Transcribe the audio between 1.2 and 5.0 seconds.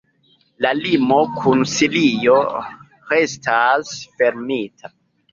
kun Sirio restas fermita.